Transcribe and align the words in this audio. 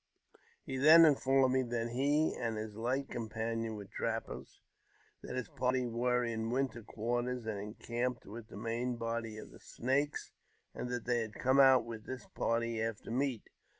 He 0.65 0.77
then 0.77 1.05
informed 1.05 1.53
me 1.53 1.61
that 1.61 1.89
he 1.89 2.33
and 2.33 2.57
his 2.57 2.73
late 2.75 3.07
companion 3.09 3.75
were 3.75 3.85
trappers; 3.85 4.59
that 5.21 5.35
his 5.35 5.47
party 5.49 5.85
were 5.85 6.23
in 6.25 6.49
winter 6.49 6.81
quarters, 6.81 7.45
and 7.45 7.59
encamped 7.59 8.25
with 8.25 8.47
the 8.47 8.57
main 8.57 8.95
body 8.95 9.37
of 9.37 9.51
the 9.51 9.59
Snakes; 9.59 10.31
and 10.73 10.89
that 10.89 11.05
they 11.05 11.19
had 11.19 11.35
come 11.35 11.59
out 11.59 11.85
with 11.85 12.07
this 12.07 12.25
party 12.35 12.81
after 12.81 13.11
meat. 13.11 13.43